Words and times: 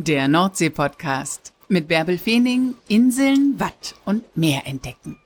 Der 0.00 0.28
Nordsee-Podcast 0.28 1.52
mit 1.66 1.88
Bärbel 1.88 2.18
Feening, 2.18 2.76
Inseln, 2.86 3.58
Watt 3.58 3.96
und 4.04 4.36
Meer 4.36 4.64
entdecken. 4.64 5.18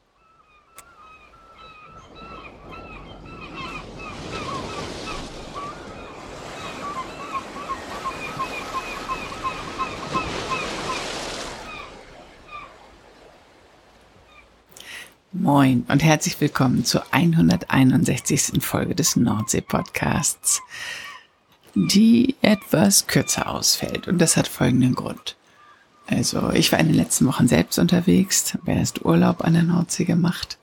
Moin 15.33 15.85
und 15.89 16.03
herzlich 16.03 16.41
willkommen 16.41 16.87
zur 16.87 17.05
161. 17.11 18.63
Folge 18.63 18.95
des 18.95 19.17
Nordsee-Podcasts 19.17 20.63
die 21.75 22.37
etwas 22.43 23.07
kürzer 23.07 23.49
ausfällt. 23.49 24.09
Und 24.09 24.19
das 24.19 24.37
hat 24.37 24.49
folgenden 24.49 24.95
Grund. 24.95 25.37
Also, 26.07 26.51
ich 26.51 26.73
war 26.73 26.79
in 26.79 26.89
den 26.89 26.97
letzten 26.97 27.27
Wochen 27.27 27.49
selbst 27.49 27.79
unterwegs, 27.79 28.55
habe 28.55 28.73
erst 28.73 29.05
Urlaub 29.05 29.45
an 29.45 29.55
der 29.55 29.63
Nordsee 29.63 30.05
gemacht 30.05 30.59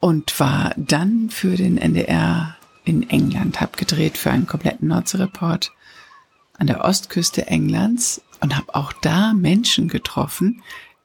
und 0.00 0.38
war 0.40 0.74
dann 0.76 1.30
für 1.30 1.56
den 1.56 1.78
NDR 1.78 2.56
in 2.84 3.08
England, 3.08 3.60
habe 3.60 3.76
gedreht 3.76 4.18
für 4.18 4.30
einen 4.30 4.46
kompletten 4.46 4.88
Nordsee-Report 4.88 5.72
an 6.58 6.66
der 6.66 6.84
Ostküste 6.84 7.46
Englands 7.46 8.20
und 8.40 8.56
habe 8.56 8.74
auch 8.74 8.92
da 8.92 9.32
Menschen 9.32 9.88
getroffen, 9.88 10.62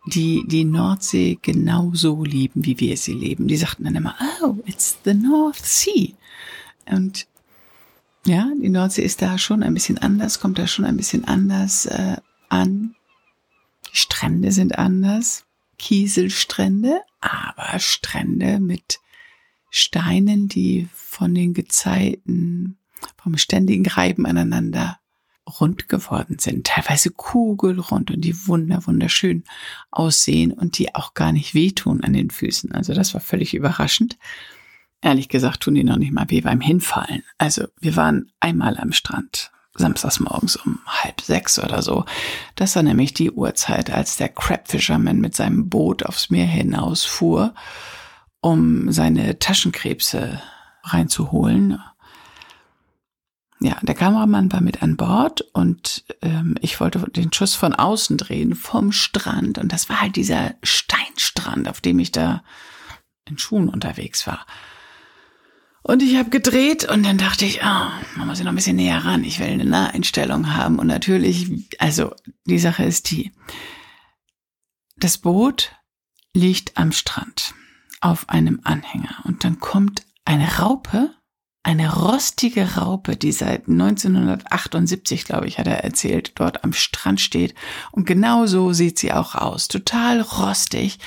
die 0.07 0.43
die 0.47 0.63
Nordsee 0.63 1.38
genauso 1.41 2.23
lieben, 2.23 2.66
wie 2.66 2.79
wir 2.79 2.97
sie 2.97 3.13
leben. 3.13 3.47
Die 3.47 3.57
sagten 3.57 3.83
dann 3.83 3.95
immer, 3.95 4.16
oh, 4.41 4.55
it's 4.66 4.97
the 5.03 5.13
North 5.13 5.63
Sea. 5.63 6.13
Und 6.89 7.27
ja, 8.28 8.52
die 8.61 8.70
Nordsee 8.70 9.03
ist 9.03 9.22
da 9.22 9.38
schon 9.38 9.64
ein 9.64 9.73
bisschen 9.73 9.97
anders, 9.97 10.39
kommt 10.39 10.59
da 10.59 10.67
schon 10.67 10.86
ein 10.86 10.97
bisschen 10.97 11.25
anders 11.25 11.86
äh, 11.86 12.17
an. 12.50 12.95
Die 13.92 13.97
Strände 13.97 14.52
sind 14.52 14.78
anders, 14.78 15.45
Kieselstrände, 15.78 17.02
aber 17.22 17.80
Strände 17.80 18.59
mit 18.59 19.00
Steinen, 19.69 20.47
die 20.47 20.89
von 20.94 21.34
den 21.34 21.53
Gezeiten, 21.53 22.78
vom 23.16 23.38
ständigen 23.38 23.88
Reiben 23.88 24.25
aneinander 24.25 25.00
rund 25.47 25.88
geworden 25.88 26.38
sind, 26.39 26.67
teilweise 26.67 27.09
kugelrund 27.12 28.12
und 28.12 28.22
die 28.22 28.47
wunder 28.47 28.86
wunderschön 28.86 29.45
aussehen 29.91 30.52
und 30.52 30.78
die 30.78 30.94
auch 30.94 31.14
gar 31.14 31.31
nicht 31.31 31.53
wehtun 31.53 32.03
an 32.03 32.12
den 32.12 32.30
Füßen. 32.30 32.73
Also 32.73 32.94
das 32.94 33.14
war 33.14 33.22
völlig 33.22 33.53
überraschend. 33.53 34.17
Ehrlich 35.02 35.30
gesagt 35.30 35.62
tun 35.62 35.76
die 35.76 35.84
noch 35.84 35.98
nicht 35.98 36.12
mal 36.12 36.30
weh 36.30 36.42
beim 36.42 36.62
Hinfallen. 36.62 37.23
Also 37.38 37.67
wir 37.80 37.95
waren 37.95 38.31
einmal 38.40 38.78
am 38.78 38.92
Strand, 38.92 39.52
samstags 39.76 40.20
morgens 40.20 40.56
um 40.56 40.80
halb 40.88 41.22
sechs 41.22 41.59
oder 41.59 41.81
so. 41.81 42.06
Das 42.56 42.76
war 42.76 42.84
nämlich 42.84 43.14
die 43.14 43.31
Uhrzeit, 43.31 43.92
als 43.92 44.18
der 44.18 44.30
Crab 44.30 44.68
Fisherman 44.68 45.20
mit 45.20 45.36
seinem 45.36 45.70
Boot 45.70 46.03
aufs 46.03 46.30
Meer 46.30 46.48
hinausfuhr, 46.48 47.53
um 48.42 48.92
seine 48.92 49.38
Taschenkrebse 49.38 50.42
reinzuholen. 50.84 51.80
Ja, 53.59 53.78
der 53.81 53.95
Kameramann 53.95 54.52
war 54.52 54.62
mit 54.62 54.84
an 54.84 54.98
Bord 54.98 55.42
und 55.53 56.06
ähm, 56.22 56.56
ich 56.62 56.80
wollte 56.80 57.00
den 57.09 57.34
Schuss 57.34 57.56
von 57.56 57.73
außen 57.73 58.18
drehen 58.18 58.56
vom 58.56 58.92
Strand 58.92 59.58
und 59.58 59.72
das 59.73 59.90
war 59.90 60.02
halt 60.02 60.16
dieser 60.16 60.56
Steinstrand, 60.62 61.68
auf 61.68 61.81
dem 61.81 61.98
ich 61.98 62.12
da 62.12 62.44
in 63.25 63.40
Schuhen 63.40 63.68
unterwegs 63.68 64.28
war. 64.28 64.45
Und 65.88 66.03
ich 66.03 66.17
habe 66.17 66.30
gedreht 66.30 66.83
und 66.83 67.05
dann 67.05 67.17
dachte 67.17 67.45
ich, 67.45 67.61
oh, 67.63 68.17
man 68.17 68.27
muss 68.27 68.39
ja 68.39 68.43
noch 68.43 68.52
ein 68.52 68.57
bisschen 68.57 68.75
näher 68.75 69.05
ran. 69.05 69.23
Ich 69.23 69.39
will 69.39 69.47
eine 69.47 69.63
Naheinstellung 69.63 70.53
haben. 70.53 70.79
Und 70.79 70.88
natürlich, 70.88 71.50
also 71.79 72.13
die 72.44 72.59
Sache 72.59 72.84
ist 72.84 73.09
die, 73.09 73.31
das 74.97 75.17
Boot 75.17 75.72
liegt 76.34 76.78
am 76.78 76.91
Strand 76.91 77.53
auf 78.01 78.28
einem 78.28 78.59
Anhänger 78.66 79.23
und 79.23 79.45
dann 79.45 79.59
kommt 79.59 80.03
eine 80.25 80.57
Raupe, 80.57 81.12
eine 81.63 81.95
rostige 81.95 82.75
Raupe, 82.75 83.16
die 83.16 83.31
seit 83.31 83.69
1978, 83.69 85.23
glaube 85.23 85.47
ich, 85.47 85.57
hat 85.57 85.67
er 85.67 85.85
erzählt, 85.85 86.33
dort 86.35 86.66
am 86.66 86.73
Strand 86.73 87.22
steht. 87.22 87.56
Und 87.91 88.06
genau 88.06 88.45
so 88.45 88.73
sieht 88.73 89.00
sie 89.00 89.13
auch 89.13 89.35
aus. 89.35 89.69
Total 89.69 90.19
rostig. 90.19 91.00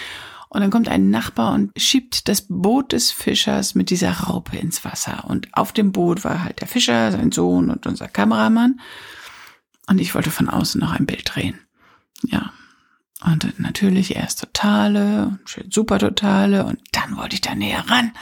Und 0.53 0.63
dann 0.63 0.71
kommt 0.71 0.89
ein 0.89 1.11
Nachbar 1.11 1.55
und 1.55 1.71
schiebt 1.81 2.29
das 2.29 2.45
Boot 2.49 2.91
des 2.91 3.13
Fischers 3.13 3.77
mit 3.77 3.89
dieser 3.89 4.11
Raupe 4.11 4.57
ins 4.57 4.85
Wasser. 4.85 5.25
Und 5.29 5.47
auf 5.53 5.73
dem 5.73 5.93
Boot 5.93 6.25
war 6.25 6.43
halt 6.43 6.61
der 6.61 6.67
Fischer, 6.67 7.13
sein 7.13 7.31
Sohn 7.31 7.71
und 7.71 7.87
unser 7.87 8.09
Kameramann. 8.09 8.81
Und 9.87 10.01
ich 10.01 10.13
wollte 10.17 10.33
von 10.33 10.49
außen 10.49 10.81
noch 10.81 10.91
ein 10.91 11.07
Bild 11.07 11.35
drehen. 11.35 11.61
Ja. 12.23 12.53
Und 13.25 13.61
natürlich 13.61 14.17
erst 14.17 14.41
totale, 14.41 15.39
super 15.69 16.01
totale 16.01 16.65
und 16.65 16.81
dann 16.93 17.17
wollte 17.17 17.35
ich 17.35 17.43
da 17.43 17.55
näher 17.55 17.85
ran. 17.89 18.13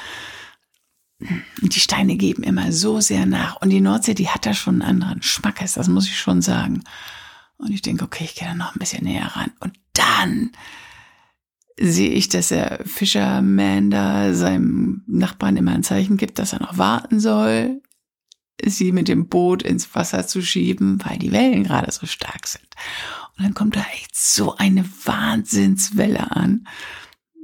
Und 1.20 1.74
die 1.74 1.80
Steine 1.80 2.16
geben 2.16 2.42
immer 2.42 2.72
so 2.72 3.00
sehr 3.00 3.24
nach. 3.24 3.56
Und 3.56 3.70
die 3.70 3.80
Nordsee, 3.80 4.14
die 4.14 4.28
hat 4.28 4.44
da 4.44 4.52
schon 4.52 4.82
einen 4.82 5.02
anderen 5.02 5.22
Schmackes, 5.22 5.74
das 5.74 5.88
muss 5.88 6.06
ich 6.06 6.18
schon 6.18 6.42
sagen. 6.42 6.84
Und 7.56 7.70
ich 7.70 7.80
denke, 7.80 8.04
okay, 8.04 8.24
ich 8.24 8.34
gehe 8.34 8.46
da 8.46 8.54
noch 8.54 8.74
ein 8.74 8.78
bisschen 8.78 9.04
näher 9.04 9.34
ran. 9.34 9.52
Und 9.60 9.78
dann 9.94 10.52
sehe 11.80 12.10
ich, 12.10 12.28
dass 12.28 12.48
der 12.48 12.80
Fisherman 12.84 13.90
da 13.90 14.34
seinem 14.34 15.02
Nachbarn 15.06 15.56
immer 15.56 15.72
ein 15.72 15.82
Zeichen 15.82 16.16
gibt, 16.16 16.38
dass 16.38 16.52
er 16.52 16.60
noch 16.60 16.78
warten 16.78 17.20
soll, 17.20 17.80
sie 18.62 18.92
mit 18.92 19.08
dem 19.08 19.28
Boot 19.28 19.62
ins 19.62 19.94
Wasser 19.94 20.26
zu 20.26 20.42
schieben, 20.42 20.98
weil 21.04 21.18
die 21.18 21.32
Wellen 21.32 21.64
gerade 21.64 21.90
so 21.92 22.06
stark 22.06 22.46
sind. 22.46 22.66
Und 23.36 23.44
dann 23.44 23.54
kommt 23.54 23.76
da 23.76 23.84
echt 23.94 24.16
so 24.16 24.56
eine 24.56 24.84
Wahnsinnswelle 25.04 26.32
an. 26.32 26.66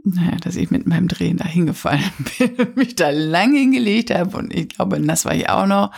Naja, 0.03 0.37
dass 0.37 0.57
ich 0.57 0.71
mit 0.71 0.87
meinem 0.87 1.09
Drehen 1.09 1.39
da 1.39 1.47
hingefallen 1.47 2.11
bin 2.39 2.75
mich 2.75 2.95
da 2.95 3.11
lang 3.11 3.55
hingelegt 3.55 4.11
habe 4.11 4.37
und 4.37 4.53
ich 4.53 4.69
glaube, 4.71 5.01
nass 5.01 5.25
war 5.25 5.35
ich 5.35 5.49
auch 5.49 5.67
noch. 5.67 5.93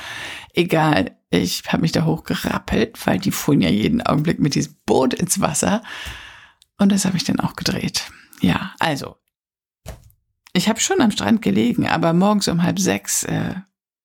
Egal, 0.53 1.17
ich 1.31 1.65
habe 1.67 1.83
mich 1.83 1.93
da 1.93 2.05
hochgerappelt, 2.05 3.05
weil 3.07 3.19
die 3.19 3.33
fuhren 3.33 3.63
ja 3.63 3.71
jeden 3.71 4.03
Augenblick 4.03 4.39
mit 4.39 4.55
diesem 4.55 4.77
Boot 4.85 5.15
ins 5.15 5.41
Wasser. 5.41 5.83
Und 6.79 6.93
das 6.93 7.05
habe 7.05 7.17
ich 7.17 7.25
dann 7.25 7.41
auch 7.41 7.57
gedreht. 7.57 8.05
Ja, 8.41 8.75
also. 8.79 9.17
Ich 10.53 10.69
habe 10.69 10.81
schon 10.81 11.01
am 11.01 11.11
Strand 11.11 11.43
gelegen, 11.43 11.87
aber 11.87 12.13
morgens 12.13 12.49
um 12.49 12.63
halb 12.63 12.79
sechs 12.79 13.25
äh, 13.25 13.55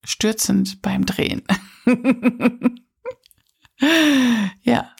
stürzend 0.03 0.81
beim 0.81 1.05
Drehen. 1.05 1.43
ja, 4.61 4.91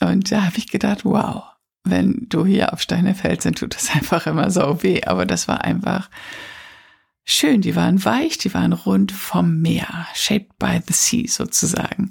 und 0.00 0.30
da 0.30 0.44
habe 0.44 0.58
ich 0.58 0.68
gedacht, 0.68 1.04
wow, 1.04 1.44
wenn 1.84 2.26
du 2.28 2.44
hier 2.44 2.72
auf 2.72 2.80
Steine 2.80 3.14
fällst, 3.14 3.46
dann 3.46 3.54
tut 3.54 3.74
das 3.74 3.90
einfach 3.94 4.26
immer 4.26 4.50
so 4.50 4.82
weh. 4.82 5.02
Aber 5.04 5.26
das 5.26 5.48
war 5.48 5.64
einfach 5.64 6.10
schön. 7.24 7.60
Die 7.60 7.76
waren 7.76 8.04
weich, 8.04 8.38
die 8.38 8.52
waren 8.54 8.72
rund 8.72 9.12
vom 9.12 9.60
Meer, 9.60 10.06
shaped 10.14 10.58
by 10.58 10.80
the 10.86 10.92
sea 10.92 11.26
sozusagen. 11.26 12.10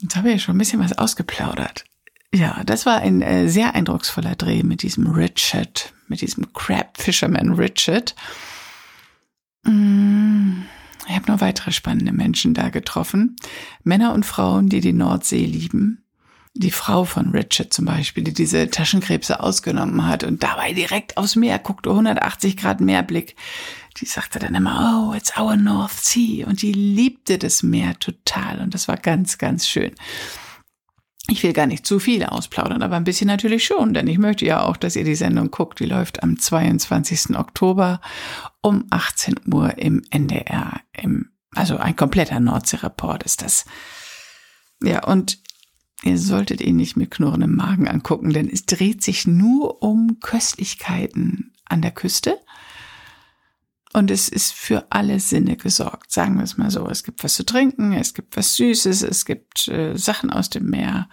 Jetzt 0.00 0.16
habe 0.16 0.28
ich 0.28 0.34
ja 0.34 0.38
schon 0.38 0.56
ein 0.56 0.58
bisschen 0.58 0.80
was 0.80 0.96
ausgeplaudert. 0.96 1.84
Ja, 2.32 2.62
das 2.64 2.86
war 2.86 3.00
ein 3.00 3.22
äh, 3.22 3.48
sehr 3.48 3.74
eindrucksvoller 3.74 4.36
Dreh 4.36 4.62
mit 4.62 4.82
diesem 4.82 5.08
Richard, 5.08 5.92
mit 6.06 6.20
diesem 6.20 6.52
Crab 6.52 6.96
Fisherman 6.96 7.54
Richard. 7.54 8.14
Mm, 9.64 10.62
ich 11.08 11.16
habe 11.16 11.30
noch 11.30 11.40
weitere 11.40 11.72
spannende 11.72 12.12
Menschen 12.12 12.54
da 12.54 12.68
getroffen. 12.68 13.36
Männer 13.82 14.14
und 14.14 14.24
Frauen, 14.24 14.68
die 14.68 14.80
die 14.80 14.92
Nordsee 14.92 15.44
lieben. 15.44 16.04
Die 16.54 16.70
Frau 16.70 17.04
von 17.04 17.30
Richard 17.30 17.72
zum 17.72 17.84
Beispiel, 17.84 18.22
die 18.24 18.32
diese 18.34 18.70
Taschenkrebse 18.70 19.40
ausgenommen 19.40 20.06
hat 20.06 20.24
und 20.24 20.42
dabei 20.42 20.72
direkt 20.72 21.16
aufs 21.16 21.36
Meer 21.36 21.58
guckte, 21.58 21.90
180 21.90 22.56
Grad 22.56 22.80
Meerblick. 22.80 23.34
Die 23.98 24.06
sagte 24.06 24.38
dann 24.38 24.54
immer, 24.54 25.10
oh, 25.10 25.14
it's 25.16 25.36
our 25.36 25.56
North 25.56 25.92
Sea. 25.92 26.46
Und 26.46 26.62
die 26.62 26.72
liebte 26.72 27.38
das 27.38 27.64
Meer 27.64 27.98
total. 27.98 28.60
Und 28.60 28.74
das 28.74 28.86
war 28.86 28.96
ganz, 28.96 29.38
ganz 29.38 29.66
schön. 29.66 29.92
Ich 31.30 31.44
will 31.44 31.52
gar 31.52 31.68
nicht 31.68 31.86
zu 31.86 32.00
viel 32.00 32.24
ausplaudern, 32.24 32.82
aber 32.82 32.96
ein 32.96 33.04
bisschen 33.04 33.28
natürlich 33.28 33.64
schon, 33.64 33.94
denn 33.94 34.08
ich 34.08 34.18
möchte 34.18 34.44
ja 34.44 34.64
auch, 34.64 34.76
dass 34.76 34.96
ihr 34.96 35.04
die 35.04 35.14
Sendung 35.14 35.52
guckt. 35.52 35.78
Die 35.78 35.86
läuft 35.86 36.24
am 36.24 36.36
22. 36.36 37.36
Oktober 37.38 38.00
um 38.62 38.86
18 38.90 39.36
Uhr 39.46 39.78
im 39.78 40.02
NDR. 40.10 40.80
Im, 40.92 41.30
also 41.54 41.76
ein 41.76 41.94
kompletter 41.94 42.40
Nordsee-Report 42.40 43.22
ist 43.22 43.42
das. 43.42 43.64
Ja, 44.82 45.04
und 45.04 45.38
ihr 46.02 46.18
solltet 46.18 46.60
ihn 46.60 46.76
nicht 46.76 46.96
mit 46.96 47.12
knurrendem 47.12 47.54
Magen 47.54 47.86
angucken, 47.86 48.32
denn 48.32 48.50
es 48.50 48.66
dreht 48.66 49.04
sich 49.04 49.28
nur 49.28 49.84
um 49.84 50.18
Köstlichkeiten 50.20 51.52
an 51.64 51.80
der 51.80 51.92
Küste. 51.92 52.40
Und 53.92 54.10
es 54.10 54.28
ist 54.28 54.52
für 54.52 54.86
alle 54.90 55.18
Sinne 55.18 55.56
gesorgt, 55.56 56.12
sagen 56.12 56.36
wir 56.36 56.44
es 56.44 56.56
mal 56.56 56.70
so. 56.70 56.88
Es 56.88 57.02
gibt 57.02 57.24
was 57.24 57.34
zu 57.34 57.44
trinken, 57.44 57.92
es 57.92 58.14
gibt 58.14 58.36
was 58.36 58.54
Süßes, 58.54 59.02
es 59.02 59.24
gibt 59.24 59.66
äh, 59.66 59.96
Sachen 59.96 60.30
aus 60.30 60.48
dem 60.48 60.70
Meer 60.70 61.08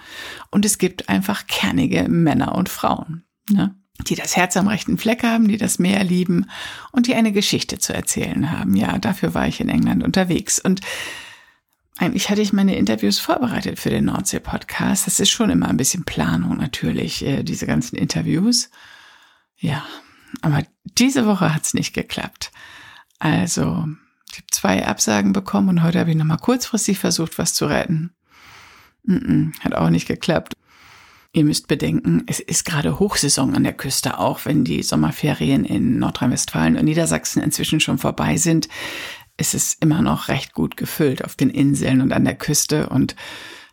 und 0.51 0.63
es 0.63 0.77
gibt 0.77 1.09
einfach 1.09 1.47
kernige 1.47 2.07
Männer 2.07 2.53
und 2.53 2.69
Frauen, 2.69 3.23
ne? 3.49 3.75
die 4.07 4.15
das 4.15 4.37
Herz 4.37 4.55
am 4.57 4.67
rechten 4.67 4.99
Fleck 4.99 5.23
haben, 5.23 5.47
die 5.47 5.57
das 5.57 5.79
Meer 5.79 6.03
lieben 6.03 6.45
und 6.91 7.07
die 7.07 7.15
eine 7.15 7.31
Geschichte 7.31 7.79
zu 7.79 7.93
erzählen 7.93 8.51
haben. 8.51 8.75
Ja, 8.75 8.99
dafür 8.99 9.33
war 9.33 9.47
ich 9.47 9.59
in 9.59 9.69
England 9.69 10.03
unterwegs. 10.03 10.59
Und 10.59 10.81
eigentlich 11.97 12.29
hatte 12.29 12.41
ich 12.41 12.53
meine 12.53 12.75
Interviews 12.75 13.17
vorbereitet 13.17 13.79
für 13.79 13.89
den 13.89 14.05
Nordsee-Podcast. 14.05 15.07
Das 15.07 15.19
ist 15.19 15.31
schon 15.31 15.49
immer 15.49 15.67
ein 15.67 15.77
bisschen 15.77 16.05
Planung 16.05 16.57
natürlich, 16.57 17.25
äh, 17.25 17.41
diese 17.41 17.65
ganzen 17.65 17.95
Interviews. 17.95 18.69
Ja, 19.57 19.83
aber 20.41 20.63
diese 20.83 21.25
Woche 21.25 21.53
hat's 21.53 21.73
nicht 21.73 21.93
geklappt. 21.93 22.51
Also, 23.19 23.87
ich 24.31 24.37
habe 24.37 24.47
zwei 24.51 24.85
Absagen 24.85 25.33
bekommen 25.33 25.69
und 25.69 25.83
heute 25.83 25.99
habe 25.99 26.11
ich 26.11 26.15
nochmal 26.15 26.37
kurzfristig 26.37 26.99
versucht, 26.99 27.37
was 27.37 27.53
zu 27.53 27.65
retten. 27.65 28.11
Mm 29.03 29.15
-mm, 29.15 29.59
hat 29.61 29.73
auch 29.73 29.89
nicht 29.89 30.07
geklappt. 30.07 30.55
Ihr 31.33 31.43
müsst 31.43 31.67
bedenken, 31.67 32.23
es 32.25 32.39
ist 32.39 32.65
gerade 32.65 32.99
Hochsaison 32.99 33.55
an 33.55 33.63
der 33.63 33.73
Küste, 33.73 34.17
auch 34.17 34.45
wenn 34.45 34.63
die 34.63 34.81
Sommerferien 34.81 35.65
in 35.65 35.99
Nordrhein-Westfalen 35.99 36.77
und 36.77 36.85
Niedersachsen 36.85 37.43
inzwischen 37.43 37.79
schon 37.79 37.97
vorbei 37.97 38.37
sind. 38.37 38.67
Ist 39.37 39.53
es 39.53 39.75
immer 39.75 40.01
noch 40.01 40.29
recht 40.29 40.53
gut 40.53 40.77
gefüllt 40.77 41.23
auf 41.23 41.35
den 41.35 41.49
Inseln 41.49 42.01
und 42.01 42.11
an 42.11 42.25
der 42.25 42.35
Küste 42.35 42.89
und 42.89 43.15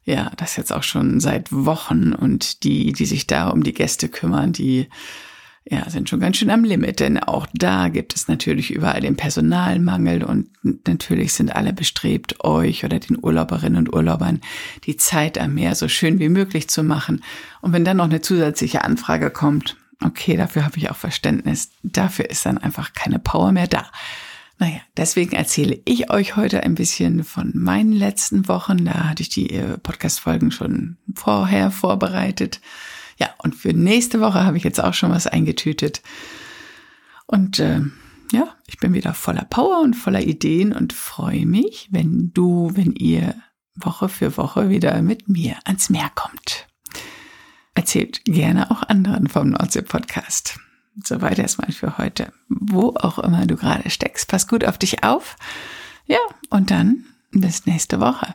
ja, 0.04 0.30
das 0.36 0.56
jetzt 0.56 0.72
auch 0.72 0.82
schon 0.82 1.20
seit 1.20 1.50
Wochen 1.50 2.12
und 2.12 2.64
die, 2.64 2.92
die 2.92 3.06
sich 3.06 3.26
da 3.26 3.48
um 3.48 3.62
die 3.62 3.72
Gäste 3.72 4.10
kümmern, 4.10 4.52
die 4.52 4.88
ja, 5.66 5.88
sind 5.88 6.10
schon 6.10 6.20
ganz 6.20 6.36
schön 6.36 6.50
am 6.50 6.62
Limit, 6.62 7.00
denn 7.00 7.18
auch 7.18 7.46
da 7.54 7.88
gibt 7.88 8.14
es 8.14 8.28
natürlich 8.28 8.70
überall 8.70 9.00
den 9.00 9.16
Personalmangel 9.16 10.22
und 10.22 10.48
natürlich 10.86 11.32
sind 11.32 11.56
alle 11.56 11.72
bestrebt, 11.72 12.44
euch 12.44 12.84
oder 12.84 12.98
den 12.98 13.16
Urlauberinnen 13.22 13.78
und 13.78 13.94
Urlaubern 13.94 14.42
die 14.84 14.98
Zeit 14.98 15.38
am 15.38 15.54
Meer 15.54 15.74
so 15.74 15.88
schön 15.88 16.18
wie 16.18 16.28
möglich 16.28 16.68
zu 16.68 16.82
machen. 16.82 17.24
Und 17.62 17.72
wenn 17.72 17.84
dann 17.84 17.96
noch 17.96 18.04
eine 18.04 18.20
zusätzliche 18.20 18.84
Anfrage 18.84 19.30
kommt, 19.30 19.76
okay, 20.04 20.36
dafür 20.36 20.66
habe 20.66 20.76
ich 20.76 20.90
auch 20.90 20.96
Verständnis, 20.96 21.70
dafür 21.82 22.28
ist 22.28 22.44
dann 22.44 22.58
einfach 22.58 22.92
keine 22.92 23.18
Power 23.18 23.50
mehr 23.50 23.66
da. 23.66 23.86
Naja, 24.58 24.80
deswegen 24.96 25.34
erzähle 25.34 25.80
ich 25.86 26.10
euch 26.10 26.36
heute 26.36 26.62
ein 26.62 26.74
bisschen 26.74 27.24
von 27.24 27.52
meinen 27.54 27.92
letzten 27.92 28.48
Wochen. 28.48 28.84
Da 28.84 29.08
hatte 29.08 29.22
ich 29.22 29.28
die 29.28 29.50
äh, 29.50 29.78
Podcast-Folgen 29.78 30.52
schon 30.52 30.96
vorher 31.14 31.70
vorbereitet. 31.70 32.60
Und 33.44 33.54
für 33.54 33.72
nächste 33.72 34.20
Woche 34.20 34.44
habe 34.44 34.56
ich 34.56 34.64
jetzt 34.64 34.82
auch 34.82 34.94
schon 34.94 35.10
was 35.10 35.26
eingetütet. 35.26 36.02
Und 37.26 37.58
äh, 37.58 37.82
ja, 38.32 38.54
ich 38.66 38.78
bin 38.78 38.94
wieder 38.94 39.14
voller 39.14 39.44
Power 39.44 39.80
und 39.82 39.94
voller 39.94 40.22
Ideen 40.22 40.72
und 40.72 40.92
freue 40.92 41.46
mich, 41.46 41.88
wenn 41.90 42.32
du, 42.32 42.70
wenn 42.74 42.92
ihr 42.92 43.34
Woche 43.74 44.08
für 44.08 44.36
Woche 44.36 44.70
wieder 44.70 45.00
mit 45.02 45.28
mir 45.28 45.56
ans 45.64 45.90
Meer 45.90 46.10
kommt. 46.14 46.66
Erzählt 47.74 48.24
gerne 48.24 48.70
auch 48.70 48.82
anderen 48.84 49.28
vom 49.28 49.50
Nordsee-Podcast. 49.50 50.58
Soweit 51.02 51.38
erstmal 51.38 51.72
für 51.72 51.98
heute. 51.98 52.32
Wo 52.48 52.94
auch 52.96 53.18
immer 53.18 53.46
du 53.46 53.56
gerade 53.56 53.90
steckst, 53.90 54.28
pass 54.28 54.46
gut 54.46 54.64
auf 54.64 54.78
dich 54.78 55.02
auf. 55.02 55.36
Ja, 56.06 56.18
und 56.50 56.70
dann 56.70 57.04
bis 57.32 57.66
nächste 57.66 58.00
Woche. 58.00 58.34